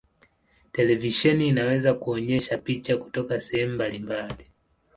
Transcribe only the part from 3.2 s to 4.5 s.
sehemu mbalimbali.